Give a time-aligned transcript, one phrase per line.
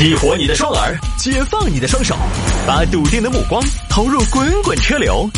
[0.00, 2.16] 激活你的双耳，解放你的双手，
[2.66, 5.28] 把笃定的目光投入滚滚车流。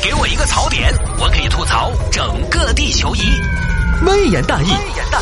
[0.00, 3.22] 给我一个槽点，我可以吐槽整个地球仪。
[4.06, 4.68] 微言大义，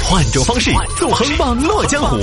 [0.02, 2.20] 换种方式纵横网络江湖。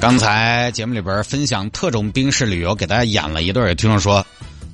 [0.00, 4.24] 刚才节目里边分享特种兵式旅游，给大家演了一段，有听众说，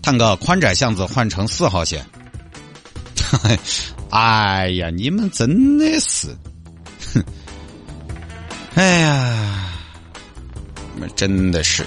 [0.02, 2.04] 探个宽窄巷子换成四号线。
[4.10, 6.28] 哎呀，你们真的是，
[7.12, 7.24] 哼！
[8.74, 9.72] 哎呀，
[10.98, 11.84] 们真的是，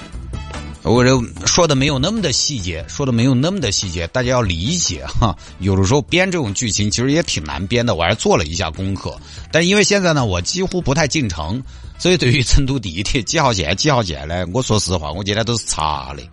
[0.84, 1.12] 我这
[1.46, 5.36] 说的没有那么的细节，说的没有那么的细节，大家要理解哈。
[5.60, 9.18] 有的时候编这种剧情其实也挺难编的，我还做了一下功课。
[9.52, 11.62] 但因为现在呢，我几乎不太进城，
[11.98, 16.24] 所以对于成都地铁几号线、几号线呢，我说实话，我今天都是查的，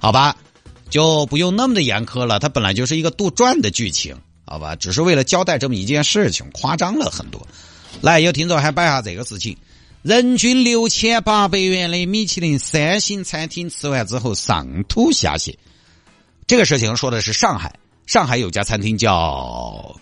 [0.00, 0.34] 好吧？
[0.88, 2.38] 就不用那么的严苛了。
[2.38, 4.16] 它本来就是一个杜撰的剧情。
[4.48, 7.44] 好吧，只是为了交代这么一件事情，夸张了很多。
[8.00, 9.56] 来，有听众还摆下这个事情：
[10.02, 15.52] 人均六千八百元的米其林三星餐厅吃完之后上吐下泻。
[16.46, 17.74] 这个事情说的是上海，
[18.06, 19.96] 上海有家餐厅叫……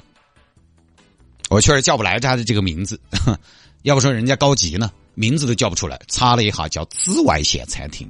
[1.49, 3.01] 我确实叫不来他的这个名字，
[3.81, 5.99] 要不说人家高级呢，名字都叫不出来。
[6.09, 8.07] 查了一下，叫紫外线餐厅。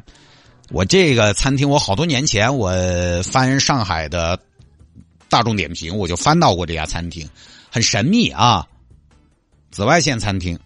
[0.70, 2.72] 我这个餐厅，我好多年前我
[3.22, 4.36] 翻上海的。
[5.34, 7.28] 大众点评，我就翻到过这家餐厅，
[7.68, 8.64] 很神秘啊！
[9.72, 10.56] 紫外线餐厅，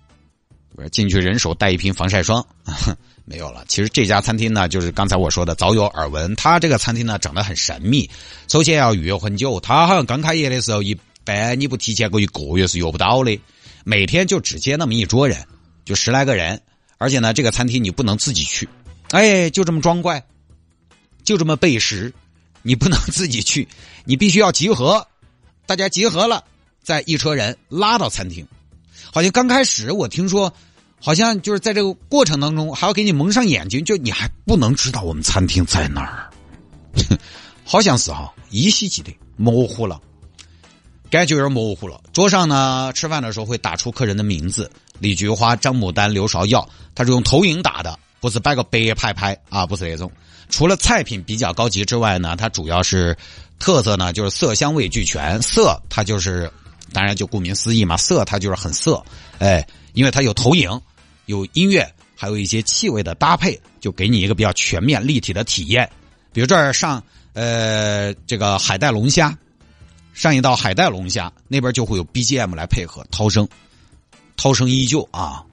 [0.92, 2.46] 进去人手带一瓶防晒霜，
[3.24, 3.64] 没有了。
[3.66, 6.36] 其实这家餐厅呢，就是刚才我说的，早有耳闻。
[6.36, 8.10] 他这个餐厅呢，整得很神秘。
[8.46, 10.94] 首先要预约很久，他好像刚开业的时候，一
[11.24, 13.40] 般你不提前个一个月是约不到的。
[13.84, 15.46] 每天就只接那么一桌人，
[15.86, 16.60] 就十来个人。
[16.98, 18.68] 而且呢，这个餐厅你不能自己去，
[19.12, 20.22] 哎，就这么装怪，
[21.24, 22.12] 就这么背时。
[22.62, 23.66] 你不能自己去，
[24.04, 25.06] 你必须要集合，
[25.66, 26.44] 大家集合了，
[26.82, 28.46] 再一车人拉到餐厅。
[29.12, 30.52] 好像刚开始我听说，
[31.00, 36.30] 好像就是在这个过程当中还要给你蒙上眼睛，就你还不能知道我们餐厅在哪儿。
[37.64, 40.00] 好像是哈，依稀记得模糊了，
[41.10, 42.00] 感觉有点模糊了。
[42.12, 50.10] 桌上呢，吃饭的时候会打出客人的名字：李菊花、张牡丹、刘芍药，他是用投影打的，不是摆个白牌牌啊，不是那种。
[50.48, 53.16] 除了菜品比较高级之外呢，它主要是
[53.58, 55.40] 特色呢，就是色香味俱全。
[55.42, 56.50] 色它就是，
[56.92, 59.02] 当然就顾名思义嘛，色它就是很色，
[59.38, 60.80] 哎，因为它有投影、
[61.26, 65.88] 有音乐，还有一些气味的搭配，就给你一个比较全面立体的体验。
[66.32, 67.02] 比如这儿上
[67.34, 69.36] 呃这个海带龙虾，
[70.14, 73.46] 上一道海带龙虾，那边就会有 BGM 来配合，涛声，
[74.36, 75.44] 涛声依旧啊。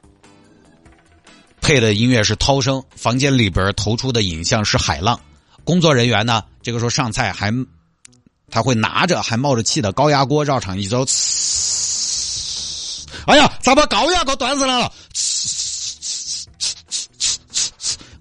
[1.66, 5.20] 配的音乐是涛声，房间里边投出的影像是海浪。
[5.64, 7.52] 工作人员呢，这个时候上菜还，
[8.52, 11.03] 他会拿着还冒着气的高压锅绕场一周。
[13.26, 14.94] 哎呀，咋把高压锅端上来了？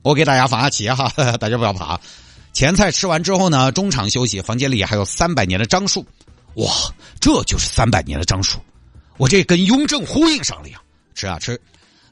[0.01, 2.01] 我给大家放下气哈， 大家不要怕。
[2.55, 6.07] 前菜吃完之后呢，中场休息，房间里还有三百年的樟树。
[6.55, 6.73] 哇，
[7.21, 8.59] 这就是三百年的樟树，
[9.19, 10.81] 我这跟雍正呼应上了呀！
[11.15, 11.61] 吃啊吃。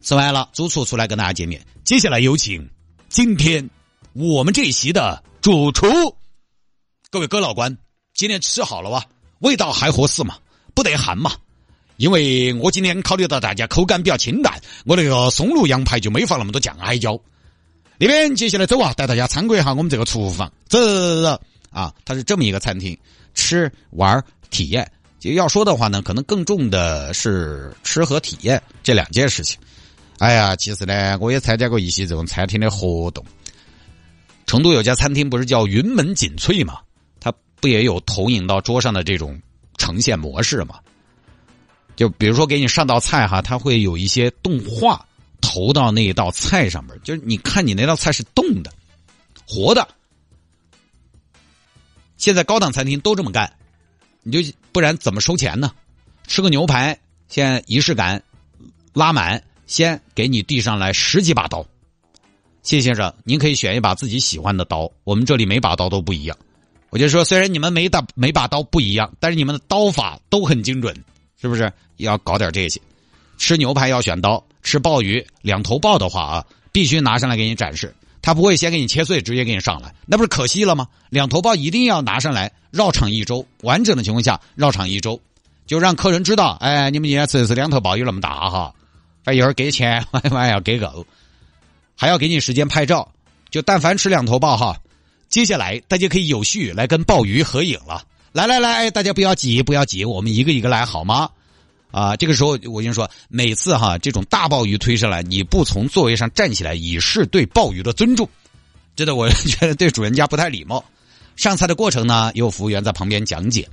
[0.02, 1.64] 吃完了，主厨出来跟大家见面。
[1.84, 2.68] 接下来有请
[3.08, 3.70] 今天
[4.12, 5.86] 我们这一席的主厨，
[7.08, 7.76] 各位哥老倌，
[8.12, 9.04] 今天吃好了哇？
[9.38, 10.36] 味道还合适吗？
[10.74, 11.32] 不得寒嘛？
[11.98, 17.18] 因为我今天考虑到大家口感比较清淡，我那个松露羊排就没放那么多酱海椒。
[17.96, 20.52] 那边接下来走啊，带大家参观一下我们这个厨房。
[20.68, 22.98] 走走走走啊，它是这么一个餐厅，
[23.34, 24.90] 吃玩体验。
[25.20, 29.60] 就要说的话呢，可能更重的是吃和体验这两件事情。
[30.22, 33.24] 哎呀，其实呢，我也参加过一些这种餐厅的活动。
[34.46, 36.78] 成都有家餐厅不是叫云门锦翠嘛？
[37.18, 39.42] 它不也有投影到桌上的这种
[39.78, 40.78] 呈现模式嘛？
[41.96, 45.04] 就比如说给你上道菜哈，它会有一些动画
[45.40, 48.72] 投到那一道菜上面，就是你看你那道菜是动的、
[49.44, 49.88] 活的。
[52.16, 53.52] 现在高档餐厅都这么干，
[54.22, 55.72] 你就不然怎么收钱呢？
[56.28, 56.96] 吃个牛排，
[57.28, 58.22] 先仪式感
[58.92, 59.42] 拉满。
[59.72, 61.64] 先给你递上来十几把刀，
[62.62, 64.92] 谢先生，您可以选一把自己喜欢的刀。
[65.02, 66.36] 我们这里每把刀都不一样。
[66.90, 70.94] 我就说，虽然你们每把每把刀不一样，但是你们的刀法都很精准，
[71.40, 71.72] 是不是？
[71.96, 72.78] 要搞点这些。
[73.38, 77.94] 吃牛排要选刀，吃鲍鱼两头鲍的话啊，必须拿上来给你展示。
[78.20, 80.86] 他不会先给你切碎，直接给你上来，那不是可惜了吗？
[81.08, 85.18] 两头鲍一定要拿上来，绕场一周，完整的情况下绕场一周，
[85.66, 88.74] 就让客人知道，哎，你们今天吃的是两头鲍，有那么大哈。
[89.24, 91.06] 反正一会儿给钱，晚上要给狗，
[91.96, 93.10] 还要给你时间拍照。
[93.50, 94.80] 就但凡吃两头鲍哈，
[95.28, 98.02] 接下来大家可以有序来跟鲍鱼合影了。
[98.32, 101.28] 来来来，大家不要急，不要急，我们一个一个来好吗？
[101.90, 108.26] 啊，这个时候我跟你说，每次哈这种大鲍鱼推上来，你不从座位上站起来，以示对鲍鱼的尊重，
[108.96, 110.82] 真的，我觉得对主人家不太礼貌。
[111.36, 113.64] 上菜的过程呢，有服务员在旁边讲解；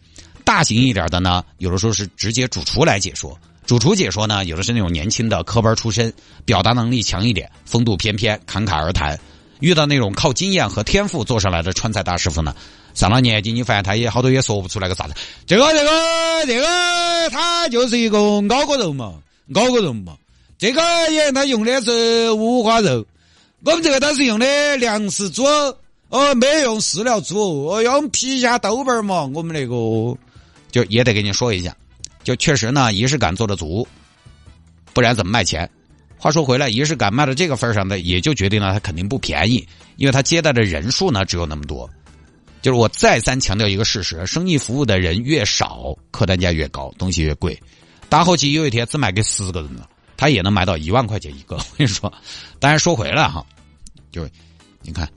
[0.44, 3.40] 大型一点的呢，有的时候是直接主厨来解说。
[3.70, 6.12] 主厨解说呢，有的是那种年轻的科班出身，
[6.44, 9.16] 表达能力强一点，风度翩翩，侃侃而谈。
[9.60, 12.56] 遇到那种靠经验和天赋做上来的川菜大师傅呢，
[12.96, 15.14] 上了年纪，你发现他也好多也说不出来个啥子。
[15.46, 15.92] 这个这个
[16.48, 18.18] 这个，他就是一个
[18.50, 19.14] 熬锅肉嘛，
[19.54, 20.18] 熬锅肉嘛。
[20.58, 20.82] 这个
[21.12, 23.06] 也他用的是五花肉，
[23.64, 25.44] 我们这个都是用的粮食猪，
[26.08, 29.30] 哦，没用饲料猪，哦，用皮下豆瓣嘛。
[29.32, 29.76] 我们那个
[30.72, 31.78] 就也得给你说一下，
[32.30, 33.88] 就确实呢，仪式感做的足，
[34.94, 35.68] 不然怎么卖钱？
[36.16, 41.90] 话说回来，仪式感卖到这个份上的，也就决定了它肯定不便宜，因为它接待的人数呢只有那么多。
[42.62, 47.60] 就是我再三强调一个事实：生意服务的人越少，客单价越高，东西越贵。
[48.10, 51.56] 打火机有一天只卖给十个人了，他也能卖到一万块钱一个。
[51.56, 52.14] 我跟你说，
[52.60, 53.44] 当然说回来哈，
[54.12, 54.30] 就
[54.84, 55.10] 你看，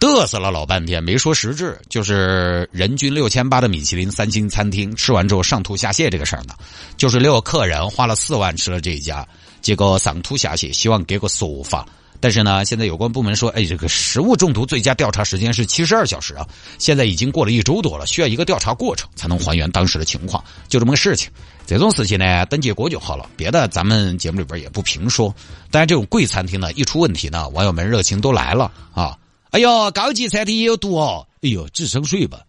[0.00, 6.54] 嘚瑟了老半天没说实质，就是人均六千八的米其林三星餐厅，吃完之后上吐下泻这个事儿呢，
[6.96, 9.26] 就是六个客人花了四万吃了这一家。
[9.60, 11.84] 结果上吐下泻，希望给个说法。
[12.20, 16.46] 但是呢，现在有关部门说，哎，这个食物中毒最佳调查时间是七十二小时啊，
[16.78, 21.28] 现在已经过了一周多了，需要一个调查过程才能还原当时的情况，就这么个事情。
[21.66, 25.34] 这种事情呢，等结果就好了，别的咱们节目里边也不评说。
[25.72, 29.16] 但是，这种贵餐厅呢，一出问题呢，网友们热情都来了啊！
[29.50, 31.26] 哎呦，高级餐厅也有毒哦！
[31.42, 32.40] 哎呦，智商税吧！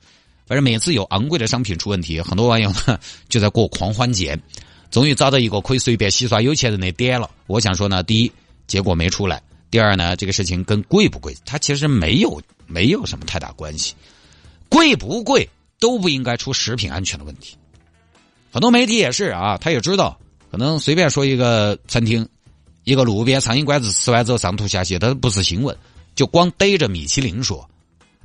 [0.45, 2.99] 反正每次有昂贵的商品出问题，很多网友呢
[3.29, 4.37] 就在过狂欢节。
[4.91, 7.29] 终于找到一个可以随便洗刷有钱人的点了。
[7.45, 8.31] 我想说呢，第一，
[8.65, 9.37] 结果没出来；
[9.69, 13.93] 第二呢，这个事情跟贵不贵，它其实没有没有什么太大关系。
[14.67, 15.47] 贵不贵
[15.79, 17.55] 都不应该出食品安全的问题。
[18.51, 20.19] 很多媒体也是啊，他也知道，
[20.49, 22.27] 可能随便说一个餐厅，
[22.83, 25.77] 一个路边苍蝇馆子吃完之后上吐下泻，它不是新闻，
[26.19, 27.69] 就光逮着米其林说。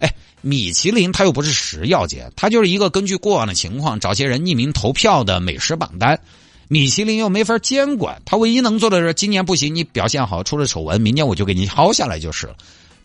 [0.00, 6.18] 哎，米其林它又不是食药界，它就是一个根据过往的情况找些人匿名投票的美食榜单。
[6.66, 12.56] 米其林又没法监管，他唯一能做的是今年不行，你表现好出了丑闻，明年我就给你薅下来就是了。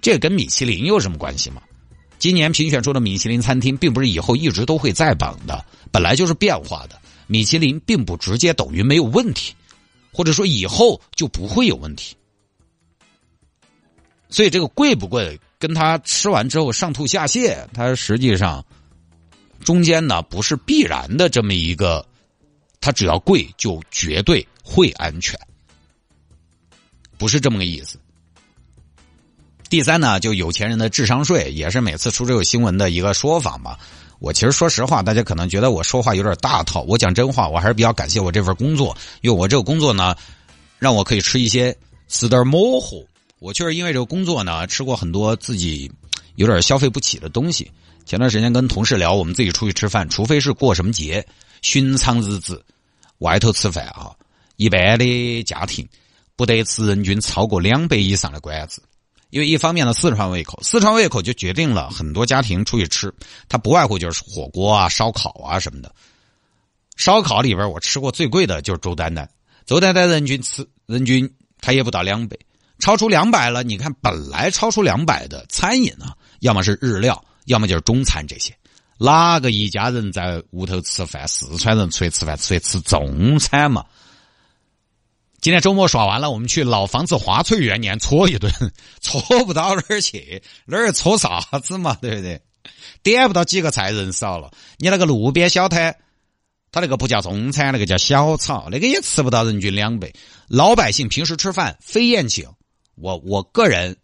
[0.01, 1.61] 这跟米其林有什么关系吗？
[2.17, 6.99] 今年评选出的米其林餐厅，并不是以后一直都会在榜的，本来就是变化的。
[7.27, 9.53] 米其林并不直接等于没有问题，
[10.11, 12.15] 或者说以后就不会有问题。
[14.29, 18.65] 所以这个贵不贵，跟他吃完之后上吐下泻，它实际上
[19.63, 22.05] 中间呢不是必然的这么一个。
[22.81, 25.37] 它只要贵，就绝对会安全，
[27.17, 27.99] 不是这么个意思。
[29.69, 33.77] 第三呢，就有钱人的智商税，也是每次出这个新闻的一个说法嘛。
[34.19, 40.15] 我其实说实话，大家可能觉得我说话有点大套，我讲真话，我还是比较感谢我这份工作，因为我这个工作呢，
[40.77, 41.77] 让我可以吃一些
[42.07, 43.05] 死点模糊。
[43.39, 45.91] 我确实因为这个工作呢，吃过很多自己
[46.35, 47.71] 有点消费不起的东西。
[48.05, 51.25] 前段时间跟同事聊，我们自己出去吃饭，除非是过什么节。
[51.61, 52.63] 寻常日子，
[53.17, 54.11] 外头吃饭啊，
[54.55, 55.87] 一般的家庭
[56.35, 58.81] 不得吃人均超过两百以上的馆子，
[59.29, 63.13] 因为一方面呢，四川胃口，四川胃口就决定了很多家庭出去吃，
[63.49, 65.93] 它不外乎就是火锅啊、烧烤啊什么的。
[66.95, 69.29] 烧烤里边我吃过最贵的就是周丹丹，
[69.65, 72.37] 周丹丹人均吃人均他也不到两百，
[72.79, 78.55] 超出两百了，你看本来超出两百的餐饮啊，要么是日料，要么就是中餐这些。
[78.97, 81.27] 哪个一家人在屋头吃饭？
[81.27, 83.85] 四川人出去吃饭，出去吃中餐嘛？
[85.39, 88.51] 今天周末耍完了，我们去老房子华翠园年搓一顿，
[88.99, 91.97] 搓不到哪儿去，哪儿搓啥子嘛？
[92.01, 92.41] 对不对？
[93.01, 94.51] 点不到几个菜，人少了。
[94.77, 95.95] 你那个路边小摊，
[96.73, 100.11] 他那个不叫中餐，那个叫小炒，那个也吃不到人均两百。
[100.49, 102.45] 老百姓平时吃饭非宴请，
[103.01, 103.95] 我我个人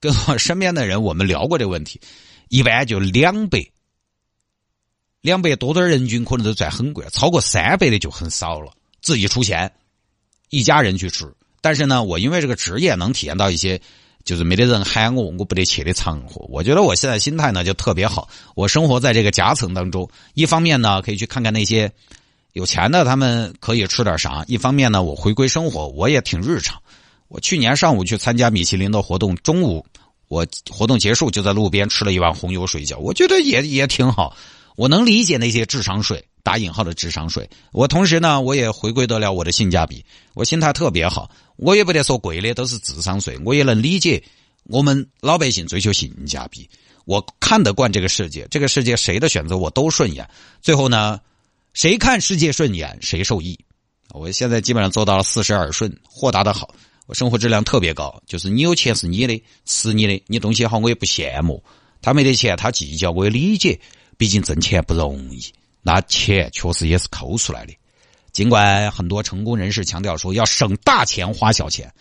[0.00, 2.00] 跟我身边的人，我们聊过这个问题，
[2.48, 3.64] 一般就两百。
[5.20, 8.70] 两百多点人均可能都赚很贵，超过三百的就很少了。
[9.00, 9.72] 自己出钱，
[10.50, 11.32] 一家人去吃。
[11.62, 13.80] 但是呢，我因为这个职业能体验到一些，
[14.22, 16.44] 就是没得人喊我，我不得去的场合。
[16.50, 18.28] 我觉得我现在心态呢就特别好。
[18.54, 21.90] 我生活在这个夹层当中，一方面呢可以去看看那些
[22.52, 26.82] 有钱的他们可以吃点啥；一方面呢，我回归生活，我也挺日常。
[27.28, 29.84] 我去年上午去参加米其林的活动，中午
[30.28, 34.36] 我活动结束就在路边吃了一碗红油水饺，我觉得也也挺好。
[34.76, 40.04] 我能理解那些智商税打引号的智商税，我同时呢，我也回归得了我的性价比，
[40.34, 44.22] 我心态特别好，我也不得说贵的都是智商税，我也能理解
[44.64, 46.68] 我们老百姓追求性价比，
[47.04, 50.28] 我看得惯这个世界，这个世界谁的选择我都顺眼。
[50.60, 51.20] 最后呢，
[51.72, 53.56] 谁看世界顺眼谁受益。
[54.10, 56.74] 我现在基本上做到了四十耳顺，豁达的好，
[57.12, 58.22] 生活质量特别高。
[58.26, 61.62] 就是你有钱是你的，是你的，你东西好我也不羡慕。
[62.00, 63.80] 他没得钱他计较我也理解，
[64.16, 67.74] 毕竟挣钱不容易，那钱确实也是抠出来的。
[68.32, 71.92] 尽管很多成功人士强调说要省大钱花小钱，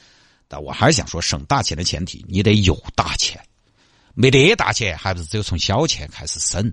[0.47, 3.39] 但我还是想说，省大钱的前提你得有大钱。
[4.15, 6.71] 没得大钱，还不是只有从小钱开始省。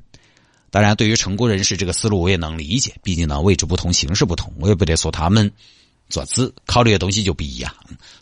[0.70, 2.94] 当然，对于成功人士这个思路，我也能理解。
[3.02, 5.50] 毕竟呢，位置不同，形式不同，我也不得说他们
[6.11, 7.73] 做子考虑的东西就不一样，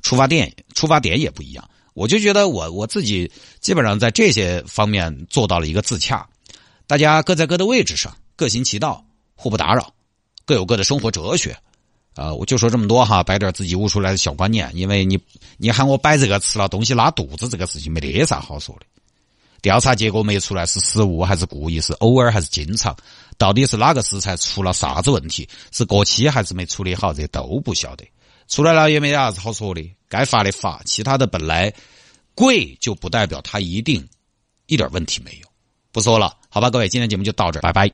[0.03, 1.69] 出发点出发点也不一样。
[1.95, 3.29] 我就觉得我我自己
[3.59, 6.25] 基本上在这些方面做到了一个自洽。
[6.87, 9.05] 大家各在各的位置上，各行其道，
[9.35, 9.93] 互不打扰，
[10.45, 11.57] 各有各的生活哲学。
[12.15, 14.71] 啊，我就说这么多哈，摆点自己悟出来的小观念。
[14.75, 15.19] 因为你
[15.57, 18.87] 你喊我摆这个吃了东西拉肚子这个事情，没得啥好说的。
[19.61, 21.81] 调查结果没出来，是失误还是故意？
[21.81, 22.97] 是偶尔还是经常？
[23.37, 25.49] 到底是哪个食材出了啥子问题？
[25.73, 27.13] 是过期还是没处理好？
[27.13, 28.05] 这都不晓得。
[28.49, 30.81] 出来了也没啥子好说的，该罚的罚。
[30.85, 31.73] 其他的本来
[32.35, 34.09] 贵就不代表它一定
[34.67, 35.49] 一点问题没有。
[35.93, 37.87] 不说了，好吧，各位，今天节目就到这儿，拜拜。